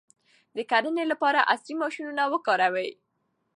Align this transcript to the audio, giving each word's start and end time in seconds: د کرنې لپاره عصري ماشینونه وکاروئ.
د 0.55 0.57
کرنې 0.71 1.03
لپاره 1.11 1.47
عصري 1.51 1.75
ماشینونه 1.81 2.23
وکاروئ. 2.33 2.89